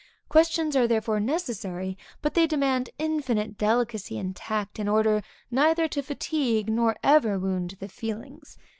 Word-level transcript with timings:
Questions 0.29 0.75
are 0.75 0.87
therefore 0.87 1.19
necessary, 1.19 1.95
but 2.23 2.33
they 2.33 2.47
demand 2.47 2.89
infinite 2.97 3.55
delicacy 3.55 4.17
and 4.17 4.35
tact, 4.35 4.79
in 4.79 4.87
order 4.87 5.21
neither 5.51 5.87
to 5.89 6.01
fatigue 6.01 6.71
nor 6.71 6.95
ever 7.03 7.37
wound 7.37 7.77
the 7.79 7.87
feelings. 7.87 8.57